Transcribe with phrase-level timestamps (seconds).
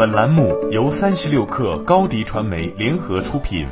[0.00, 3.66] 本栏目由三十六氪高低传媒联合出品。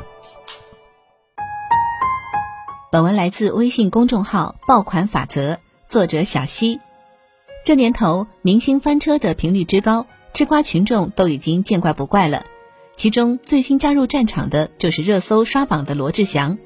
[2.92, 6.80] 本文来自微信公众号“爆款法则”，作者小溪。
[7.64, 10.04] 这年头，明星翻车的频率之高，
[10.34, 12.45] 吃瓜群众都已经见怪不怪了。
[12.95, 16.59] 其中最新加入战场的就是热搜刷榜的罗志祥。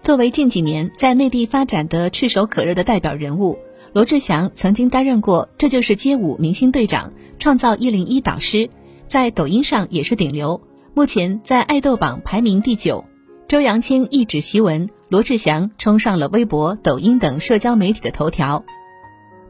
[0.00, 3.58] 作为近几年在内地发展的炙手可热的代表人物。
[3.92, 8.70] 罗志祥曾经担任过《这就是街舞》明星队长、创造一零一导师，
[9.10, 10.62] 在抖音上也是顶流，
[10.94, 13.04] 目前在爱豆榜排名第九。
[13.48, 18.64] 周扬青一纸檄文，罗志祥冲上了微博、抖音等社交媒体的头条，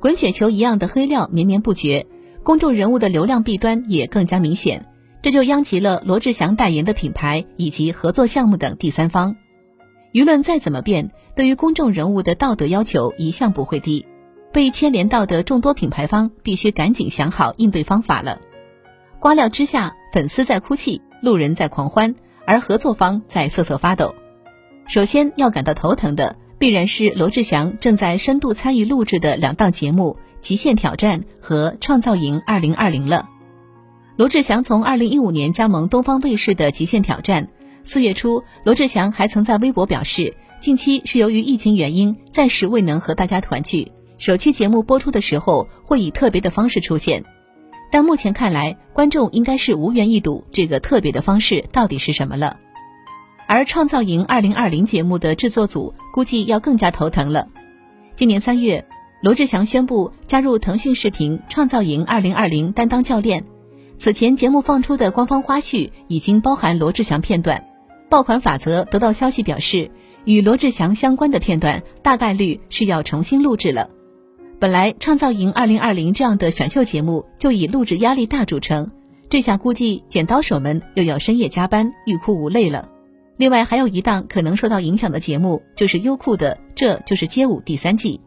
[0.01, 2.07] 滚雪球一样的黑料绵绵不绝，
[2.43, 4.87] 公众人物的流量弊端也更加明显，
[5.21, 9.37] 这就殃及了罗志祥代言的品牌以及合作项目等第三方。
[10.15, 14.07] 舆论再怎么变，对于公众人物的道德要求一向不会低。
[14.55, 18.41] 被牵连到的众多品牌方必须赶紧想好应对方法了。
[19.21, 22.15] 瓜料之下，粉丝在哭泣，路人在狂欢，
[22.47, 24.15] 而合作方在瑟瑟发抖。
[24.87, 32.75] 首先要感到头疼的，必然是罗志祥正在深度参与录制的两档节目《极限挑战》和《创造营2020》
[33.09, 33.29] 了。
[34.17, 37.45] 罗志祥从2015年加盟东方卫视的《极限挑战》，
[37.85, 43.93] 四月初，罗志祥还曾在微博表示，近期是由于疫情原因，暂时未能和大家团聚。
[44.17, 47.23] 首期节目播出的时候会以特别的方式出现，
[47.91, 52.57] 但目前看来，观众应该是无缘一睹这个特别的方式到底是什么了。
[53.47, 57.49] 而《创造营2020》节目的制作组估计要更加头疼了。
[58.15, 58.87] 今年三月，
[59.23, 63.45] 罗志祥宣布加入腾讯视频《创造营2020》担当教练。
[63.99, 67.67] 此前节目放出的官方花絮已经包含罗志祥片段。
[68.09, 69.91] 爆款法则得到消息表示，
[70.25, 73.91] 与罗志祥相关的片段大概率是要重新录制了。
[74.61, 78.91] 本来《创造营2020》这样的选秀节目就以录制压力大著称，
[79.31, 82.91] 这下估计剪刀手们又要深夜加班，欲哭无泪了。
[83.39, 88.21] 另外还有一档可能受到影响的节目，就是优酷的《这就是街舞》第三季。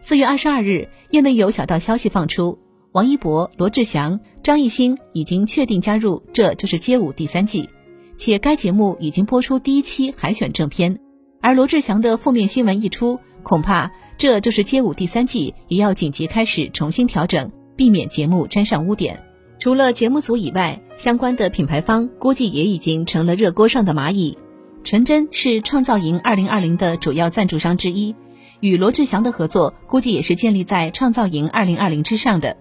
[0.00, 2.58] 四月二十二日，业内有小道消息放出，
[2.90, 7.70] 王一博、罗志祥、张艺兴已经确定加入《这就是街舞》第三季，
[8.16, 10.98] 且该节目已经播出第一期海选正片。
[11.40, 13.92] 而罗志祥的负面新闻一出，恐怕。
[14.18, 19.22] 这就是街舞第三季也要紧急开始重新调整，避免节目沾上污点。
[19.60, 24.36] 除了节目组以外，相关的品牌方估计也已经成了热锅上的蚂蚁。
[24.82, 28.16] 纯真是创造营二零二零的主要赞助商之一，
[28.60, 32.56] 与罗志祥的合作估计也是建立在创造营二零二零之上的。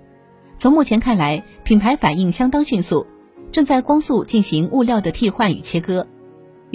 [0.58, 3.08] 从目前看来，品牌反应相当迅速，
[3.52, 6.06] 正在光速进行物料的替换与切割。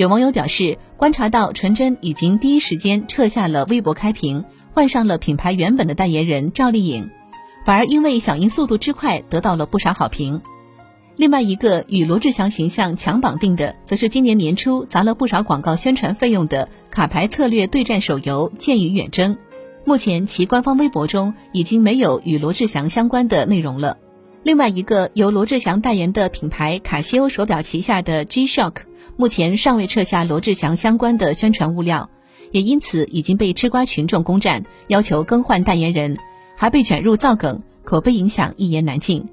[0.00, 4.46] 有网友表示，观察到纯真已经第一时间撤下了微博开屏。
[4.72, 7.10] 换上了品牌原本的代言人赵丽颖，
[7.66, 10.40] 反而因为响应速度之快得到了不少好评。
[11.16, 19.34] 另外一个与罗志祥形象强绑定的，则是今年年初砸了不少广告宣传费用的卡牌策略对战手游《剑与远征》。
[19.84, 23.98] 目前其官方微博中已经没有与罗志祥相关的内容了。
[24.44, 28.76] 另外一个由罗志祥代言的品牌卡西欧手表旗下的 G-Shock，
[29.20, 32.08] 目前尚未撤下罗志祥相关的宣传物料。
[32.52, 36.16] 也因此已经被吃瓜群众攻占，要求更换代言人，
[36.56, 39.28] 还被卷入造梗，口碑影响一言难尽。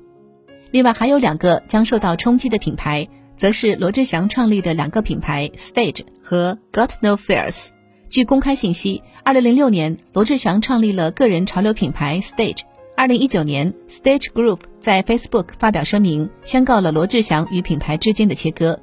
[0.71, 7.69] 另外还有两个将受到冲击的品牌，则是罗志祥创立的两个品牌 Stage 和 Got No Fears。
[8.09, 12.59] 据公开信息，二零零六年罗志祥创立了个人潮流品牌 Stage，
[12.97, 18.77] 二零一九年 Stage Group 在 Facebook 发表声明，宣告了罗志祥与品牌之间的切割。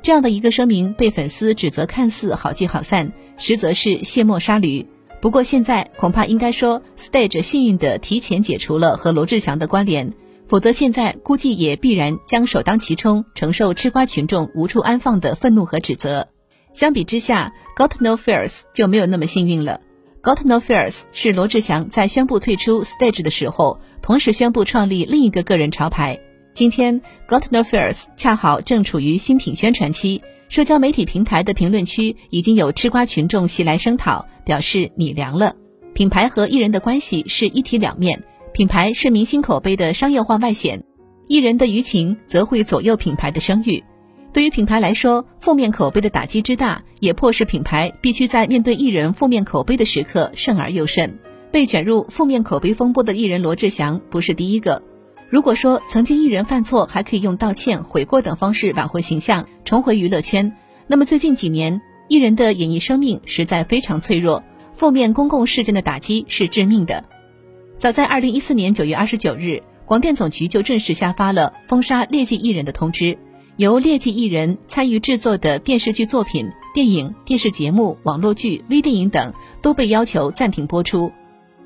[0.00, 3.12] 这样的一个声明被粉丝指责看似好聚好散。
[3.40, 4.84] 实则是卸磨杀驴。
[5.20, 10.12] 不过现在恐怕应该说，Stage 幸运的提前解除了和罗志祥的关联，
[10.46, 16.26] 否则现在估计也必然将首当其冲，承受吃瓜群众无处安放的愤怒和指责。
[16.72, 19.80] 相比之下，Got No Fears 就没有那么幸运了。
[20.20, 26.18] Got No Fears 是罗志祥在宣布退出 Stage 的时候，同时宣布创立另一个个人潮牌。
[26.58, 30.20] 今天，Got No Fears 恰好正处于新品宣传期。
[30.48, 35.54] 社交媒体平台的评论区已经有吃瓜群众袭来声讨，表示你凉了。
[35.94, 40.82] 品牌和艺人的关系是一体两面，品牌是明星口碑的商业化外显，
[41.28, 43.84] 艺人的舆情则会左右品牌的声誉。
[44.32, 51.20] 对于品牌来说，负面口碑的打击之大，也迫使品牌必须在面对艺人负面口碑的时刻慎而又慎。
[51.52, 54.82] 被卷入负面口碑风波的艺人罗志祥不是第一个。
[55.30, 64.42] 如果说曾经艺人犯错还可以用道歉、悔过等方式挽回形象、重回娱乐圈，那么最近几年艺人的演艺生命实在非常脆弱，
[64.72, 67.04] 负面公共事件的打击是致命的。
[67.76, 73.18] 早在二零一四年九月二十九日，广电总局就正式下发了封杀劣迹艺人的通知。
[73.58, 81.12] 由劣迹艺人参与制作的电视剧作品、电影、电视节目、网络剧、微电影等都被要求暂停播出。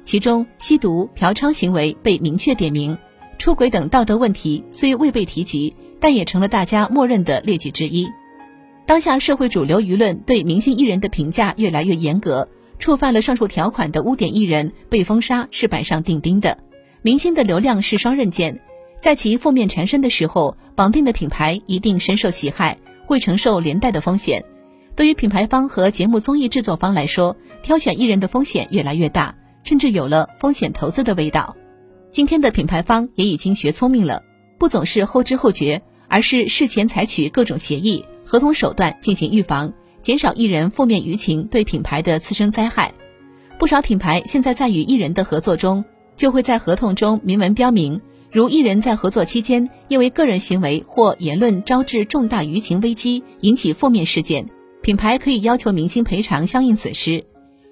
[0.05, 2.97] 其中，吸毒、嫖娼行为被明确点名，
[3.43, 8.09] 出轨等道德问题虽未被提及，但也成了大家默认的劣迹之一。
[8.87, 12.49] 当下社会主流舆论对明星艺人的评价越来越严格，
[12.79, 16.57] 触犯了上述条款的污点艺人被封杀是板上钉钉的。
[17.03, 18.61] 明星的流量是双刃剑。
[19.01, 24.45] 在其负面缠身的时候，绑定的品牌一定深受其害，会承受连带的风险。
[24.95, 29.35] 对于品牌方和节目综艺制作方来说，挑选艺人的风险越来越大，
[29.65, 31.57] 甚至有了风险投资的味道。
[32.13, 34.23] 今天的品牌方也已经学聪明了，
[34.59, 39.73] 不总是后知后觉，而是事前采取各种协议、合同手段进行预防，
[40.03, 42.93] 减少艺人负面舆情对品牌的次生灾害。
[43.59, 45.83] 不少品牌现在在与艺人的合作中，
[46.15, 47.99] 就会在合同中明文标明。
[48.31, 54.47] 如艺人在合作期间因为个人行为或言论招致重大舆情危机，引起负面事件，
[54.83, 57.25] 品牌可以要求明星赔偿相应损失。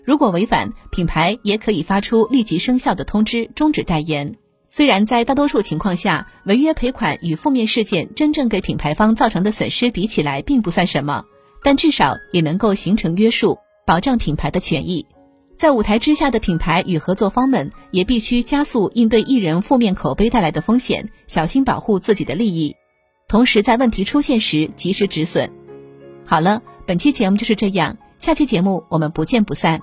[0.05, 4.37] 如果违反，品牌也可以发出立即生效的通知，终止代言。
[4.67, 11.25] 虽然在大多数情况下，违约赔款与负面事件真正给品牌方造成的损失比起来并不算什么，
[11.63, 15.05] 但至少也能够形成约束，保障品牌的权益。
[15.57, 22.75] 在舞台之下的品牌与合作方们也必须加速应对艺人负面口碑带来的风险，小心保护自己的利益，
[23.29, 25.51] 同时在问题出现时及时止损。
[26.25, 29.83] 好了，本期节目就是这样，下期节目我们不见不散。